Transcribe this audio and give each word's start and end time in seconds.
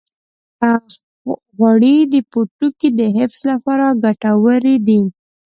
غوړې 1.55 1.95
د 2.13 2.15
پوټکي 2.31 2.89
د 2.99 3.01
حفظ 3.17 3.39
لپاره 3.51 3.83
هم 3.89 3.97
ګټورې 4.05 4.75
دي. 4.87 4.99